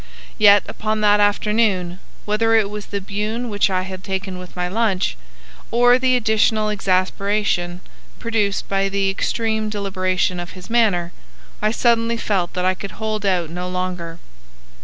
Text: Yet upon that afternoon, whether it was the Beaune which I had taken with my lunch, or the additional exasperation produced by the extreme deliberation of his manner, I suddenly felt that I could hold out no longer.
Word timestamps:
Yet 0.39 0.63
upon 0.67 1.01
that 1.01 1.19
afternoon, 1.19 1.99
whether 2.25 2.55
it 2.55 2.71
was 2.71 2.87
the 2.87 2.99
Beaune 2.99 3.49
which 3.49 3.69
I 3.69 3.83
had 3.83 4.03
taken 4.03 4.39
with 4.39 4.55
my 4.55 4.67
lunch, 4.67 5.15
or 5.69 5.99
the 5.99 6.15
additional 6.15 6.69
exasperation 6.71 7.81
produced 8.17 8.67
by 8.67 8.89
the 8.89 9.11
extreme 9.11 9.69
deliberation 9.69 10.39
of 10.39 10.53
his 10.53 10.71
manner, 10.71 11.11
I 11.61 11.69
suddenly 11.69 12.17
felt 12.17 12.53
that 12.53 12.65
I 12.65 12.73
could 12.73 12.93
hold 12.93 13.27
out 13.27 13.51
no 13.51 13.69
longer. 13.69 14.17